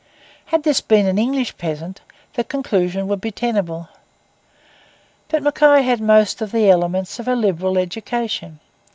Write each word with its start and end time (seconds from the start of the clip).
Had 0.45 0.63
this 0.63 0.81
been 0.81 1.05
an 1.05 1.19
English 1.19 1.57
peasant 1.57 2.01
the 2.33 2.43
conclusion 2.43 3.07
would 3.07 3.21
be 3.21 3.29
tenable. 3.29 3.87
But 5.29 5.43
Mackay 5.43 5.83
had 5.83 6.01
most 6.01 6.41
of 6.41 6.51
the 6.51 6.67
elements 6.71 7.19
of 7.19 7.27
a 7.27 7.35
liberal 7.35 7.77
education. 7.77 8.59